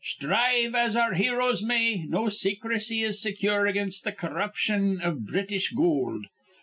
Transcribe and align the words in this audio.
Sthrive 0.03 0.73
as 0.73 0.95
our 0.95 1.13
heroes 1.13 1.61
may, 1.61 2.05
no 2.07 2.27
secrecy 2.27 3.03
is 3.03 3.21
secure 3.21 3.67
against 3.67 4.03
th' 4.03 4.17
corruption 4.17 4.99
iv 5.03 5.27
British 5.27 5.71
goold. 5.73 6.25